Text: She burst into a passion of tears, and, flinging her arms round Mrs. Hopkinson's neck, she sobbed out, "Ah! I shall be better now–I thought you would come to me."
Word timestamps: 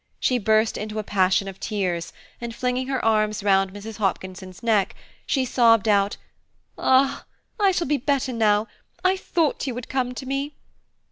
She 0.19 0.39
burst 0.39 0.77
into 0.79 0.97
a 0.97 1.03
passion 1.03 1.47
of 1.47 1.59
tears, 1.59 2.11
and, 2.41 2.55
flinging 2.55 2.87
her 2.87 3.05
arms 3.05 3.43
round 3.43 3.71
Mrs. 3.71 3.97
Hopkinson's 3.97 4.63
neck, 4.63 4.95
she 5.27 5.45
sobbed 5.45 5.87
out, 5.87 6.17
"Ah! 6.75 7.25
I 7.59 7.69
shall 7.71 7.85
be 7.85 7.97
better 7.97 8.33
now–I 8.33 9.15
thought 9.15 9.67
you 9.67 9.75
would 9.75 9.89
come 9.89 10.15
to 10.15 10.25
me." 10.25 10.55